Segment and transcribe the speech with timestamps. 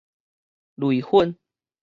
[0.77, 1.37] 擂粉